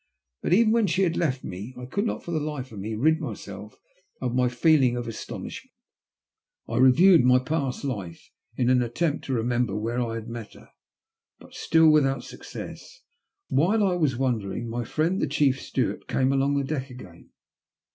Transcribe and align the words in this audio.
But 0.41 0.51
even 0.53 0.71
when 0.71 0.87
she 0.87 1.03
had 1.03 1.15
left 1.15 1.43
me 1.43 1.75
I 1.77 1.85
could 1.85 2.07
not 2.07 2.23
for 2.23 2.31
the 2.31 2.39
life 2.39 2.71
of 2.71 2.79
me 2.79 2.95
rid 2.95 3.19
myself 3.19 3.77
of 4.19 4.33
my 4.33 4.49
feeling 4.49 4.97
of 4.97 5.07
astonishment. 5.07 5.75
I 6.67 6.77
reviewed 6.77 7.23
my 7.23 7.37
past 7.37 7.83
life 7.83 8.31
in 8.55 8.71
an 8.71 8.81
attempt 8.81 9.25
to 9.25 9.33
remember 9.33 9.75
where 9.77 10.01
I 10.01 10.15
had 10.15 10.27
met 10.27 10.55
her, 10.55 10.69
but 11.37 11.53
still 11.53 11.87
with 11.91 12.07
out 12.07 12.23
success. 12.23 13.03
While 13.49 13.83
I 13.83 13.93
was 13.93 14.17
wondering, 14.17 14.67
my 14.67 14.85
friend 14.85 15.21
the 15.21 15.27
chief 15.27 15.61
steward 15.61 16.07
came 16.07 16.33
along 16.33 16.57
the 16.57 16.63
deck 16.63 16.89
again. 16.89 17.29